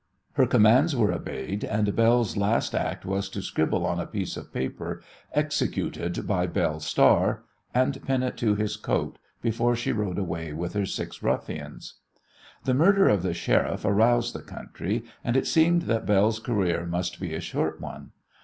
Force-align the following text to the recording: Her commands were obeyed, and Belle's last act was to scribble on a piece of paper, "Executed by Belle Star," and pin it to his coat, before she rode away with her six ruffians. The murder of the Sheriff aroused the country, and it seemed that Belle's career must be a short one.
Her 0.33 0.47
commands 0.47 0.95
were 0.95 1.13
obeyed, 1.13 1.63
and 1.63 1.95
Belle's 1.95 2.35
last 2.35 2.73
act 2.73 3.05
was 3.05 3.29
to 3.29 3.41
scribble 3.43 3.85
on 3.85 3.99
a 3.99 4.07
piece 4.07 4.35
of 4.35 4.51
paper, 4.51 4.99
"Executed 5.31 6.25
by 6.25 6.47
Belle 6.47 6.79
Star," 6.79 7.43
and 7.71 8.03
pin 8.07 8.23
it 8.23 8.35
to 8.37 8.55
his 8.55 8.77
coat, 8.77 9.19
before 9.43 9.75
she 9.75 9.91
rode 9.91 10.17
away 10.17 10.53
with 10.53 10.73
her 10.73 10.87
six 10.87 11.21
ruffians. 11.21 11.99
The 12.63 12.73
murder 12.73 13.09
of 13.09 13.21
the 13.21 13.35
Sheriff 13.35 13.85
aroused 13.85 14.33
the 14.33 14.41
country, 14.41 15.03
and 15.23 15.37
it 15.37 15.45
seemed 15.45 15.83
that 15.83 16.07
Belle's 16.07 16.39
career 16.39 16.87
must 16.87 17.19
be 17.19 17.35
a 17.35 17.39
short 17.39 17.79
one. 17.79 18.09